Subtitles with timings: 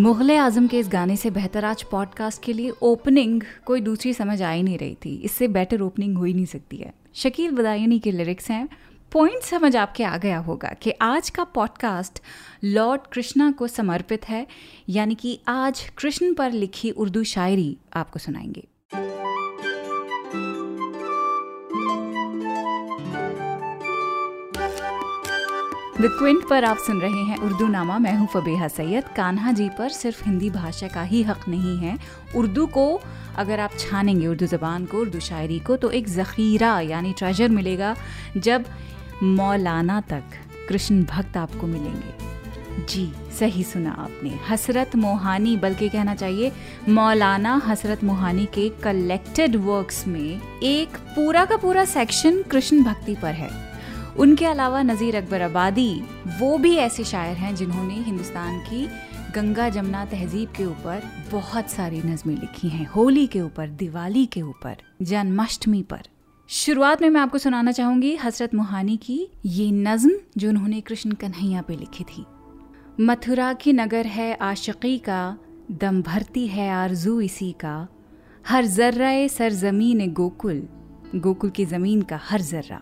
[0.00, 4.42] मुगल आज़म के इस गाने से बेहतर आज पॉडकास्ट के लिए ओपनिंग कोई दूसरी समझ
[4.42, 7.98] आ ही नहीं रही थी। इससे बेटर ओपनिंग हो ही नहीं सकती है। शकील बदायनी
[7.98, 8.68] के लिरिक्स हैं।
[9.12, 12.18] पॉइंट समझ आपके आ गया होगा कि आज का पॉडकास्ट
[12.64, 14.46] लॉर्ड कृष्णा को समर्पित है,
[14.88, 18.68] यानी कि आज कृष्ण पर लिखी उर्दू शायरी आपको सुनाएँगे।
[26.00, 29.68] द क्विंट पर आप सुन रहे हैं उर्दू नामा मैं हूँ फबीहा सैयद। कान्हा जी
[29.68, 31.98] पर सिर्फ़ हिंदी भाषा का ही हक नहीं है।
[32.36, 33.00] उर्दू को
[33.36, 37.94] अगर आप छानेंगे, उर्दू ज़बान को, उर्दू शायरी को तो एक ज़ख़ीरा यानी ट्रेजर मिलेगा,
[38.36, 38.64] जब
[39.22, 40.22] मौलाना तक
[40.68, 46.52] कृष्ण भक्त आपको मिलेंगे। जी, सही सुना आपने। हसरत मोहानी, बल्कि कहना चाहिए,
[46.88, 53.32] मौलाना हसरत मोहानी के कलेक्टेड वर्क्स में एक पूरा का पूरा सेक्शन कृष्ण भक्ति पर
[53.34, 53.69] है।
[54.18, 56.02] उनके अलावा नज़ीर अकबर आबादी,
[56.40, 58.86] वो भी ऐसे शायर हैं जिन्होंने हिंदुस्तान की
[59.34, 61.02] गंगा जमुना तहजीब के ऊपर
[61.32, 66.08] बहुत सारी नज़में लिखी हैं। होली के ऊपर, दिवाली के ऊपर, जन्माष्टमी पर।
[66.48, 71.62] शुरुआत में मैं आपको सुनाना चाहूँगी हसरत मोहानी की ये नज्म जो उन्होंने कृष्ण कन्हैया
[71.62, 72.26] पे लिखी थी।
[73.00, 75.36] मथुरा की नगर है आशिकी का,
[75.70, 77.88] दम भरती है आरज़ू इसी का।
[78.48, 80.62] हर जर्राए सरजमीन गोकुल
[81.16, 82.80] गोकुल की ज़मीन का हर जर्रा।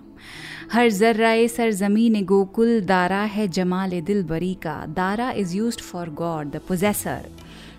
[0.72, 6.50] हर जर्राए सरजमीन गोकुल, दारा है जमाल दिल बरी का। Dara is used for God
[6.50, 7.28] the possessor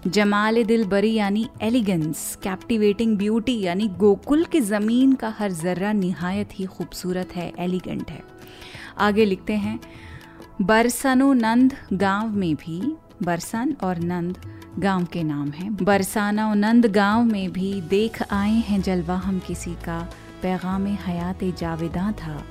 [0.07, 6.50] Jamal दिल बरी यानी एलिगेंस कैप्टिवेटिंग ब्यूटी यानी गोकुल की ज़मीन का हर जर्रा निहायत
[6.53, 8.22] ही खूबसूरत है एलिगेंट है।
[8.97, 9.79] आगे लिखते हैं,
[10.61, 12.81] बरसनो नंद गाँव में भी,
[13.23, 14.38] बरसन और नंद
[14.79, 19.73] गाँव के नाम हैं। बरसाना नंद गाँव में भी देख आए हैं जलवा हम किसी
[19.85, 20.00] का।
[20.41, 22.44] पैगाम हयात जावेदा था,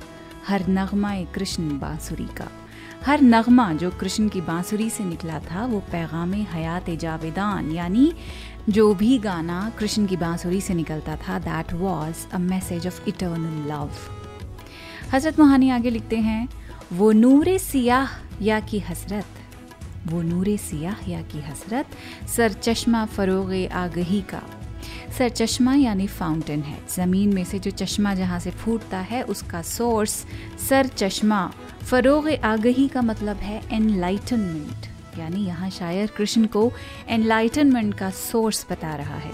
[0.47, 2.47] हर नगमा कृष्ण बांसुरी का।
[3.05, 8.11] हर नगमा जो कृष्ण की बांसुरी से निकला था, वो पैगाम हयात जावेदान, यानी
[8.69, 13.67] जो भी गाना कृष्ण की बांसुरी से निकलता था that was a message of eternal
[13.71, 13.91] love
[15.13, 16.47] Hasrat Mohani आगे लिखते हैं,
[16.93, 18.07] वो नूर सियाह
[18.41, 19.25] या की हसरत,
[20.07, 21.85] वो नूर सियाह या की हसरत,
[22.35, 24.41] सर चश्मा फरोग आगही का।
[25.17, 29.61] सर, चश्मा यानी फाउंटेन है। ज़मीन में से जो चश्मा जहाँ से फूटता है, उसका
[29.61, 30.25] सोर्स
[30.69, 31.51] सर चश्मा।
[31.89, 34.87] फरोग आगही का मतलब है एनलाइटनमेंट
[35.19, 36.71] यानी यहाँ शायर कृष्ण को
[37.09, 39.31] एनलाइटनमेंट का सोर्स बता रहा है।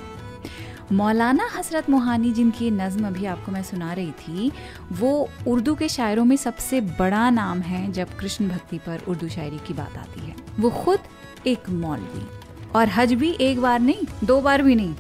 [0.91, 4.51] मौलाना हसरत मोहानी, जिनकी नज़म अभी आपको मैं सुना रही थी,
[4.91, 9.59] वो उर्दू के शायरों में सबसे बड़ा नाम है जब कृष्ण भक्ति पर उर्दू शायरी
[9.67, 10.99] की बात आती है। वो खुद
[11.47, 12.27] एक मौलवी।
[12.75, 14.95] और हज भी एक बार नहीं, दो बार भी नहीं।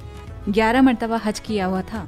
[0.49, 2.07] ग्यारह मरतबा हज किया हुआ था।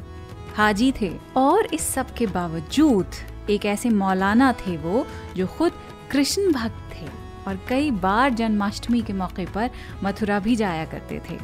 [0.56, 3.12] हाजी थे और इस सब के बावजूद
[3.50, 5.06] एक ऐसे मौलाना थे वो
[5.36, 5.72] जो खुद
[6.12, 7.06] कृष्ण भक्त थे
[7.48, 9.70] और कई बार जन्माष्टमी के मौके पर
[10.04, 11.38] मथुरा भी जाया करते थे।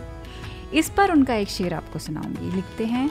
[0.73, 3.09] इस पर उनका एक शेर आपको सुनाऊँगी। लिखते हैं,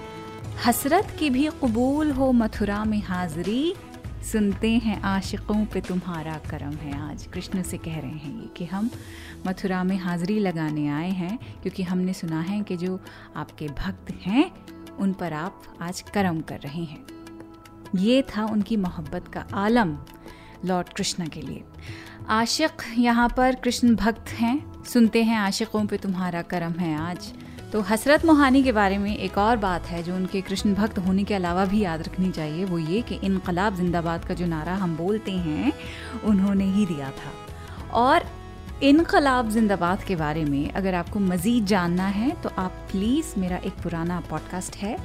[0.67, 3.75] हसरत की भी कबूल हो मथुरा में हाजिरी
[4.23, 8.65] सुनते हैं आशिकों पे तुम्हारा करम है आज। कृष्ण से कह रहे हैं ये कि
[8.65, 8.91] हम
[9.47, 13.01] मथुरा में हाजिरी लगाने आए हैं क्योंकि हमने सुना है कि जो
[13.37, 14.53] आपके भक्त हैं,
[14.97, 17.07] उन पर आप आज करम कर रहे हैं।
[17.97, 19.99] ये था उनकी मोहब्बत का आलम
[20.65, 21.65] लॉर्ड कृष्ण के लिए।
[22.29, 27.33] आशिक यहाँ पर कृष्ण भक्त हैं। सुनते हैं आशिकों पे तुम्हारा करम है आज।
[27.73, 31.23] तो हसरत मोहानी के बारे में एक और बात है जो उनके कृष्ण भक्त होने
[31.25, 34.97] के अलावा भी याद रखनी चाहिए, वो ये कि इनकलाब जिंदाबाद का जो नारा हम
[34.97, 35.73] बोलते हैं,
[36.25, 37.33] उन्होंने ही दिया था।
[37.93, 38.25] और
[38.83, 43.83] इनकलाब जिंदाबाद के बारे में अगर आपको मज़ीद जानना है तो आप प्लीज़ मेरा एक
[43.83, 44.97] पुराना पॉडकास्ट है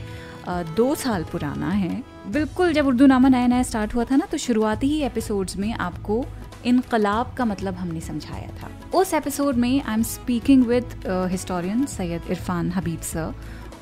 [0.76, 4.38] दो साल पुराना है। बिल्कुल जब उर्दू नामा नया नया स्टार्ट हुआ था ना तो
[4.38, 6.26] शुरुआती ही एपिसोड्स में आपको
[6.66, 12.30] इनकलाब का मतलब हमने समझाया था। उस एपिसोड में I am speaking with historian Syed
[12.30, 13.34] Irfan Habib sir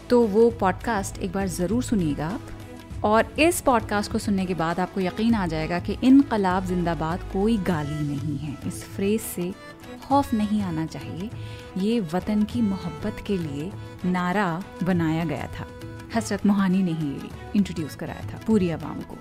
[0.10, 2.38] तो वो पॉडकास्ट एक बार ज़रूर सुनिएगा।
[3.04, 7.58] और इस पॉडकास्ट को सुनने के बाद आपको यकीन आ जाएगा कि इनकलाब जिंदाबाद कोई
[7.68, 9.52] गाली नहीं है। इस फ्रेज से
[10.08, 11.30] खौफ नहीं आना चाहिए।
[11.78, 13.72] ये वतन की मोहब्बत के लिए
[14.06, 15.68] नारा बनाया गया था।
[16.16, 17.14] हसरत मोहानी ने ही
[17.56, 19.18] इंट्रोड्यूस कराया था पूरी आवाम को।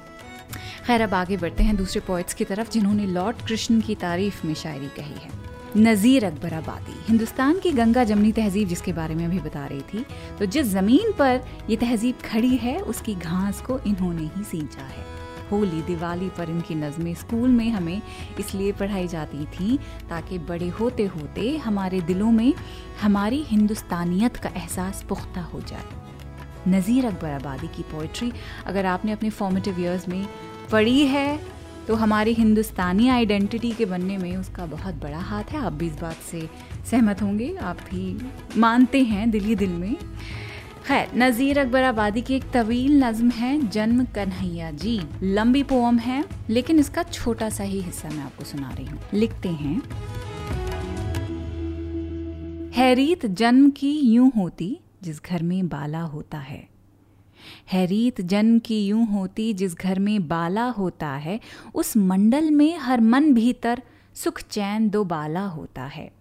[0.84, 4.54] खैर, अब आगे बढ़ते हैं दूसरे पोइट्स की तरफ़, जिन्होंने लॉर्ड कृष्ण की तारीफ़ में
[4.54, 5.30] शायरी कही है।
[5.76, 10.04] नज़ीर अकबर आबादी हिंदुस्तान की गंगा जमनी तहजीब, जिसके बारे में अभी बता रही थी।
[10.38, 11.40] तो जिस ज़मीन पर
[11.70, 15.06] ये तहजीब खड़ी है, उसकी घास को इन्होंने ही सींचा है।
[15.50, 18.00] होली, दिवाली पर इनकी नज़में स्कूल में हमें
[18.40, 19.76] इसलिए पढ़ाई जाती थी,
[20.10, 22.54] ताकि बड़े होते होते हमारे दिलों में
[23.02, 26.02] हमारी हिंदुस्तानियत का एहसास पुख्ता हो जाए।
[26.68, 28.32] नज़ीर अकबर आबादी की पोइट्री
[28.66, 30.26] अगर आपने अपने फॉर्मेटिव ईयर्स में
[30.72, 31.38] पढ़ी है
[31.86, 35.98] तो हमारी हिंदुस्तानी आइडेंटिटी के बनने में उसका बहुत बड़ा हाथ है। आप भी इस
[36.00, 36.48] बात से
[36.90, 39.94] सहमत होंगे, आप भी मानते हैं दिल ही दिल में।
[40.86, 46.24] खैर, नज़ीर अकबर आबादी की एक तवील नज्म है, जन्म कन्हैया जी। लंबी पोम है,
[46.50, 49.80] लेकिन इसका छोटा सा ही हिस्सा मैं आपको सुना रही हूँ। लिखते हैं,
[52.74, 56.73] हैरीत जन्म की यूँ होती, जिस घर में बाला होता है।
[57.72, 61.40] हैरीत जन्म की यूँ होती जिस घर में बाला होता है,
[61.74, 63.82] उस मंडल में हर मन भीतर
[64.14, 66.12] सुख चैन दो बाला होता है।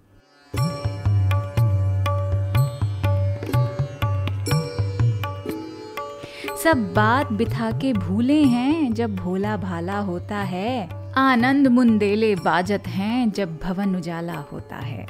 [6.64, 13.32] सब बात बिथा के भूले हैं जब भोला भाला होता है, आनंद मुंदेले बाजत हैं
[13.32, 15.06] जब भवन उजाला होता है।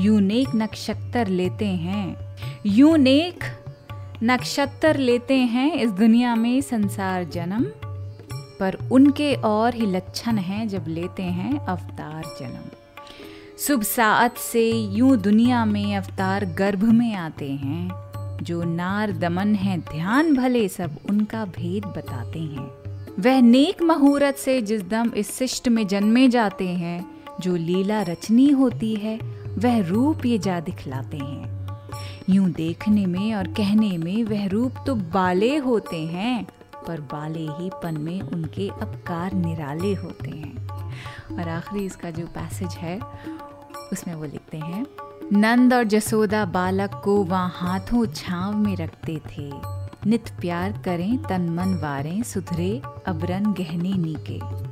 [0.00, 2.16] यूँ नेक नक्षत्र लेते हैं,
[2.66, 3.44] यूँ नेक
[4.22, 7.64] नक्षत्र लेते हैं इस दुनिया में संसार जन्म,
[8.60, 12.70] पर उनके और ही लक्षण हैं जब लेते हैं अवतार जन्म।
[13.58, 17.90] शुभ सात से यूँ दुनिया में अवतार गर्भ में आते हैं,
[18.42, 22.70] जो नार दमन है, ध्यान भले सब उनका भेद बताते हैं।
[23.18, 27.10] वह नेक मुहूर्त से जिस दम इस शिष्ट में जन्मे जाते हैं,
[27.40, 29.18] जो लीला रचनी होती है,
[29.58, 31.57] वह रूप ये जा दिखलाते हैं।
[32.30, 36.46] यूँ देखने में और कहने में वह रूप तो बाले होते हैं,
[36.86, 40.66] पर बाले ही पन में उनके अपकार निराले होते हैं।
[41.32, 42.98] और आखिरी इसका जो पैसेज है,
[43.92, 44.86] उसमें वो लिखते हैं,
[45.32, 49.50] नंद और जसोदा बालक को वहाँ हाथों छाव में रखते थे।
[50.06, 54.67] नित प्यार करें तन मन वारें, सुधरे अबरन गहने नीके।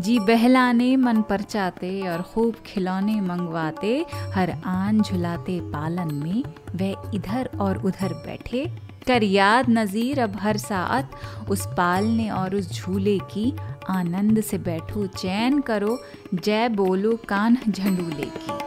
[0.00, 4.04] जी बहलाने, मन परचाते और खूब खिलौने मंगवाते,
[4.34, 6.42] हर आन झुलाते पालन में,
[6.76, 8.64] वह इधर और उधर बैठे।
[9.06, 11.10] कर याद नज़ीर अब हर सात
[11.50, 13.52] उस पालने और उस झूले की,
[13.90, 15.98] आनंद से बैठो, चैन करो
[16.34, 18.60] जय बोलो कान झंडूले की।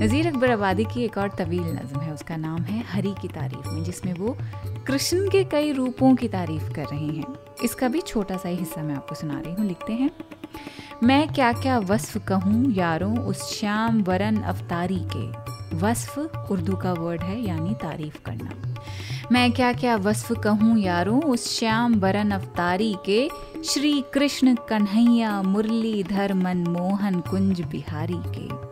[0.00, 3.68] नज़ीर अकबर आबादी की एक और तवील नज़म है, उसका नाम है हरी की तारीफ़
[3.68, 4.36] में, जिसमें वो
[4.88, 7.24] कृष्ण के कई रूपों की तारीफ़ कर रहे हैं।
[7.64, 10.10] इसका भी छोटा सा ही हिस्सा मैं आपको सुना रही हूँ, लिखते हैं।
[11.02, 15.30] मैं क्या क्या वस्फ कहूँ यारों उस श्याम वरन अवतारी के?
[15.76, 16.18] वस्फ
[16.50, 18.74] उर्दू का वर्ड है, यानी तारीफ़ करना।
[19.32, 23.30] मैं क्या क्या वस्फ कहूँ यारों उस श्याम वरन अवतारी के?
[23.64, 28.67] श्री कृष्ण कन्हैया, मुरलीधर मनमोहन कुंज बिहारी के।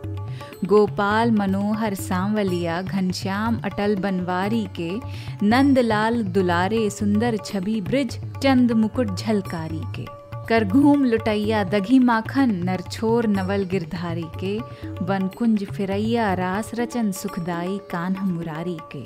[0.65, 4.99] गोपाल मनोहर सांवलिया, घनश्याम अटल बनवारी के,
[5.43, 10.05] नंदलाल दुलारे सुंदर छवि ब्रिज, चंद मुकुट झलकारी के।
[10.49, 14.59] कर घूम लुटैया दघी माखन, नरछोर नवल गिरधारी के।
[15.05, 19.03] बनकुंज फिरैया रास रचन सुखदाई कान्ह मुरारी के।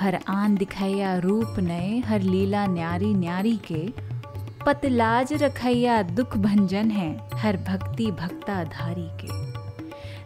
[0.00, 3.92] हर आन दिखैया रूप नए, हर लीला न्यारी न्यारी के।
[4.66, 9.43] पतलाज रखैया दुख भंजन है, हर भक्ति भक्ता धारी के।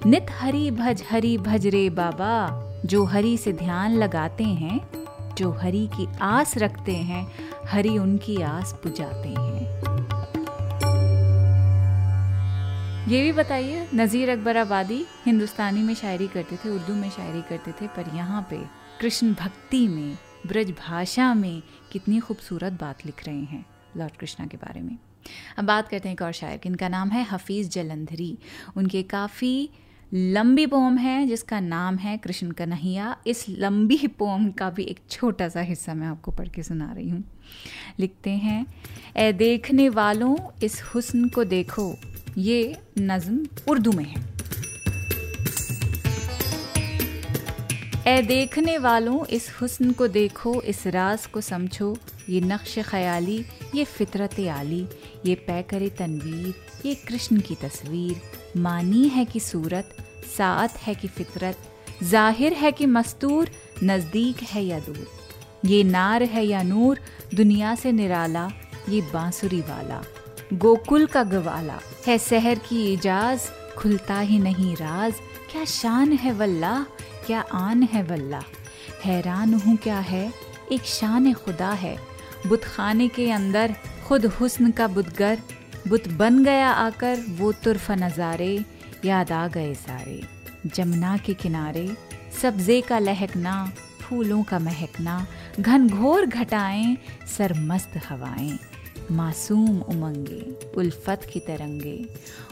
[0.07, 2.49] नित हरि भज हरि भज रे बाबा,
[2.87, 4.81] जो हरि से ध्यान लगाते हैं,
[5.35, 7.27] जो हरि की आस रखते हैं,
[7.67, 9.67] हरि उनकी आस पुजाते हैं।
[13.09, 17.73] ये भी बताइए, नज़ीर अकबर आबादी हिंदुस्तानी में शायरी करते थे, उर्दू में शायरी करते
[17.73, 18.59] थे, पर यहाँ पे
[19.01, 21.63] कृष्ण भक्ति में, ब्रज भाषा में
[21.93, 23.65] कितनी खूबसूरत बात लिख रहे हैं
[23.97, 24.97] लॉर्ड कृष्णा के बारे में।
[25.59, 28.39] अब बात करते हैं एक और शायर इनका नाम है हफीज़ जलंधरी।
[28.77, 29.71] उनके काफ़ी
[30.15, 35.49] लंबी पोम है, जिसका नाम है कृष्ण कन्हैया। इस लंबी पोम का भी एक छोटा
[35.49, 37.25] सा हिस्सा मैं आपको पढ़ के सुना रही हूँ।
[37.99, 38.67] लिखते हैं
[39.17, 41.95] ए देखने वालों, इस हुस्न को देखो,
[42.39, 44.25] ये नज्म उर्दू में है।
[48.09, 51.97] ए देखने वालों, इस हुस्न को देखो, इस राज को समझो,
[52.29, 54.87] ये नक्श ख्याली, ये फितरत आली,
[55.27, 56.55] ये पै करे तनवीर,
[56.87, 59.97] ये कृष्ण की तस्वीर। मानी है कि सूरत
[60.29, 61.57] सात है कि फितरत,
[62.03, 63.51] ज़ाहिर है कि मस्तूर,
[63.85, 65.07] नज़दीक है या दूर।
[65.65, 66.99] ये नार है या नूर,
[67.35, 68.51] दुनिया से निराला,
[68.89, 70.03] ये बांसुरी वाला।
[70.55, 73.49] गोकुल का गवाला है शहर की इजाज
[73.79, 75.15] खुलता ही नहीं राज।
[75.51, 76.75] क्या शान है वल्ला
[77.27, 78.43] क्या आन है वल्ला
[79.05, 80.33] हैरान हूँ क्या है,
[80.73, 81.97] एक शान खुदा है।
[82.47, 83.75] बुत खाने के अंदर
[84.07, 85.39] खुद हुस्न का बुतगर
[85.89, 88.65] बुत बन गया आकर, वो तुरफ नज़ारे
[89.05, 90.23] याद आ गए सारे।
[90.67, 91.89] जमुना के किनारे,
[92.43, 95.27] सब्जे का लहकना, फूलों का महकना
[95.61, 96.97] घनघोर घटाएँ,
[97.37, 98.59] सरमस्त हवाएँ,
[99.11, 100.43] मासूम उमंगे,
[100.77, 102.09] उल्फत की तरंगे।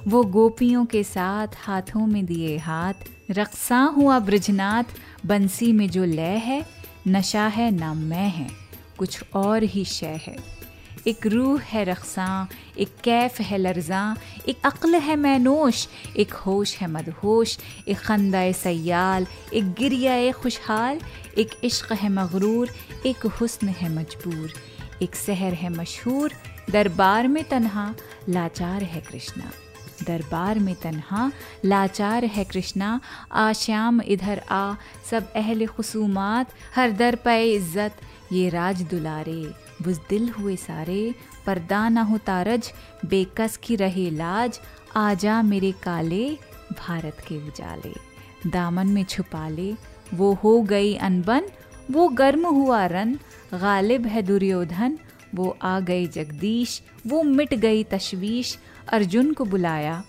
[0.08, 2.94] वो गोपियों के साथ हाथों में दिए हाथ,
[3.30, 4.84] रक्सा हुआ ब्रजनाथ
[5.26, 6.64] बंसी में जो लय है,
[7.08, 8.48] नशा है ना मैं है,
[8.98, 10.55] कुछ और ही शय है।
[11.06, 12.48] एक रूह है रक्सा
[12.78, 14.16] एक कैफ है लर्जा,
[14.48, 15.86] एक अक्ल है मैनोश,
[16.16, 17.58] एक होश है मदहोश,
[17.88, 21.00] एक खंदा सयाल, एक गिरिया खुशहाल,
[21.38, 22.70] एक इश्क है मगरूर,
[23.06, 24.52] एक हुस्न है मजबूर,
[25.02, 26.32] एक सहर है मशहूर,
[26.70, 27.94] दरबार में तन्हा,
[28.28, 29.50] लाचार है कृष्णा।
[30.06, 31.30] दरबार में तन्हा,
[31.64, 33.00] लाचार है कृष्णा,
[33.32, 34.74] आ श्याम इधर आ,
[35.10, 37.96] सब अहल खसूमात, हर दर पे इज़्ज़त,
[38.32, 41.14] ये राज दुलारे। बुजदिल हुए सारे,
[41.46, 42.72] पर्दा ना हो तारज,
[43.04, 44.60] बेकस की रहे लाज,
[44.96, 46.38] आजा मेरे काले,
[46.72, 47.92] भारत के उजाले।
[48.50, 49.74] दामन में छुपा ले
[50.14, 51.42] वो हो गई अनबन,
[51.90, 53.18] वो गर्म हुआ रन।
[53.54, 54.98] गालिब है दुर्योधन,
[55.34, 60.04] वो आ गई जगदीश, वो मिट गई तशवीश। अर्जुन को बुलाया,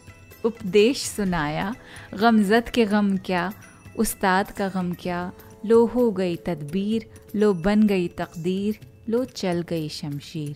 [0.45, 1.75] उपदेश सुनाया
[2.13, 3.53] गमजद के गम क्या,
[3.97, 5.31] उस्ताद का गम क्या।
[5.65, 10.55] लो हो गई तदबीर, लो बन गई तकदीर। लो चल गई शमशीर।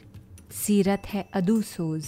[0.54, 2.06] सीरत है अदू सोज।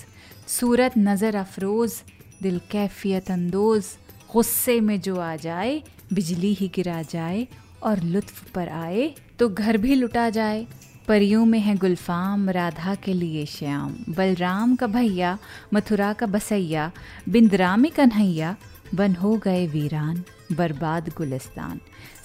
[0.47, 2.01] सूरत नज़र अफरोज़।
[2.41, 3.85] दिल कैफियत अंदोज।
[4.33, 5.81] गुस्से में जो आ जाए,
[6.13, 7.47] बिजली ही गिरा जाए
[7.83, 10.65] और लुत्फ पर आए तो घर भी लुटा जाए।
[11.07, 15.37] परियों में है गुलफाम, राधा के लिए श्याम। बलराम का भैया,
[15.73, 16.91] मथुरा का बसैया।
[17.29, 18.55] बिंदरा में कन्हैया
[18.95, 21.79] बन हो गए वीरान। बर्बाद गुलिस्तान।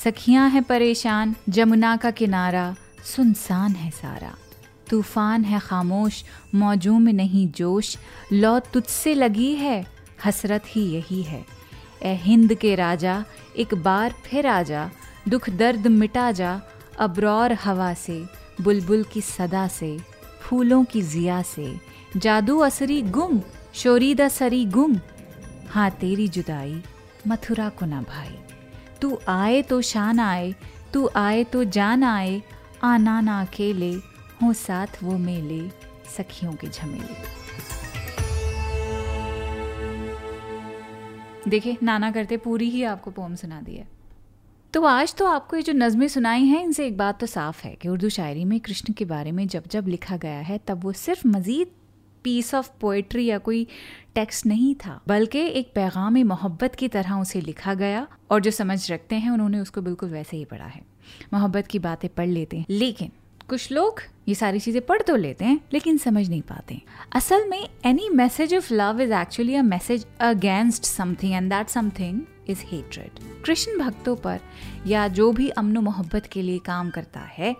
[0.04, 2.75] सखियाँ हैं परेशान, जमुना का किनारा।
[3.05, 4.35] सुनसान है सारा।
[4.90, 6.25] तूफ़ान है खामोश,
[6.55, 7.99] मौजों में नहीं जोश।
[8.33, 9.87] लौ तुझसे लगी है,
[10.25, 11.47] हसरत ही यही है।
[12.02, 13.25] ए हिंद के राजा,
[13.57, 14.90] एक बार फिर आजा।
[15.28, 16.62] दुख दर्द मिटा जा,
[16.99, 18.26] अबरौर हवा से,
[18.61, 19.99] बुलबुल की सदा से,
[20.40, 21.81] फूलों की जिया से।
[22.17, 23.40] जादू असरी गुम,
[23.75, 25.00] शोरीदा सरी गुम।
[25.71, 26.83] हाँ तेरी जुदाई,
[27.28, 28.38] मथुरा को ना भाई।
[29.00, 30.55] तू आए तो शान आए,
[30.93, 32.43] तू आए तो जान आए
[32.82, 33.92] आना ना अकेले,
[34.42, 35.68] हो साथ वो मेले,
[36.16, 37.14] सखियों के झमेले।
[41.50, 43.88] देखिए, नाना करते पूरी ही आपको पोम सुना दी है।
[44.75, 47.75] तो आज तो आपको ये जो नज़में सुनाई हैं, इनसे एक बात तो साफ़ है
[47.75, 50.92] कि उर्दू शायरी में कृष्ण के बारे में जब जब लिखा गया है, तब वो
[50.92, 51.66] सिर्फ़ मज़ीद
[52.25, 53.66] पीस ऑफ़ पोइट्री या कोई
[54.14, 58.92] टेक्स्ट नहीं था, बल्कि एक पैगाम मोहब्बत की तरह उसे लिखा गया और जो समझ
[58.92, 60.98] रखते हैं, उन्होंने उसको बिल्कुल वैसे ही पढ़ा है।
[61.33, 63.11] मोहब्बत की बातें पढ़ लेते हैं। लेकिन
[63.49, 66.81] कुछ लोग ये सारी चीज़ें पढ़ तो लेते हैं, लेकिन समझ नहीं पाते।
[67.12, 72.21] असल में any message of love is actually a message against something and that something
[72.49, 74.41] is hatred Krishna भक्तों पर
[74.87, 77.55] या जो भी अमन मोहब्बत के लिए काम करता है,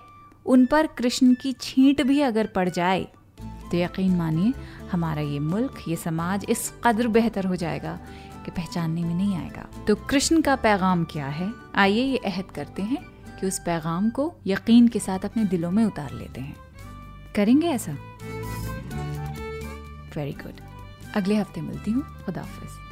[0.47, 3.07] उन पर कृष्ण की छींट भी अगर पड़ जाए
[3.71, 4.53] तो यकीन मानिए
[4.91, 7.99] हमारा ये मुल्क, ये समाज इस कदर बेहतर हो जाएगा
[8.45, 11.53] कि पहचानने में नहीं आएगा। तो कृष्ण का पैगाम क्या है?
[11.75, 13.05] आइए ये अहद करते हैं।
[13.41, 16.57] कि उस पैगाम को यकीन के साथ अपने दिलों में उतार लेते हैं।
[17.37, 17.93] करेंगे ऐसा?
[20.17, 20.61] वेरी गुड
[21.15, 22.88] अगले हफ़्ते मिलती हूँ। खुदाफिज